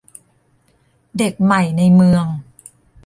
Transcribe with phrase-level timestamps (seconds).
[1.17, 2.25] เด็กใหม่ในเมือง